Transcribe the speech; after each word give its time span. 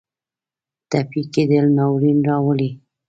ټپي 0.89 1.21
کېدل 1.33 1.65
ناورین 1.77 2.19
راولي. 2.27 2.69